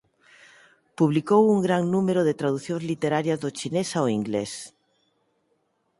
[1.01, 4.51] Publicou un gran número de traducións literarias do chinés ao inglés.